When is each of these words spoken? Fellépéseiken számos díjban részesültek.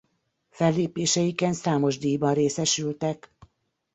Fellépéseiken 0.49 1.53
számos 1.53 1.97
díjban 1.97 2.33
részesültek. 2.33 3.31